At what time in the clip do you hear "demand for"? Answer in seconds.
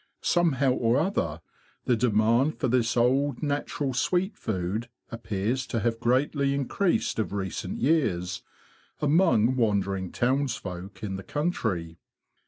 1.95-2.67